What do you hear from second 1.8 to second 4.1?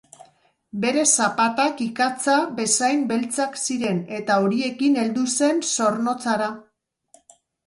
ikatza bezain beltzak ziren